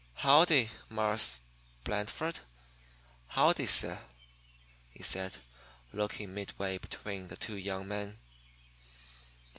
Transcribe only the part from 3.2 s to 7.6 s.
howdy, suh?" he said, looking midway between the two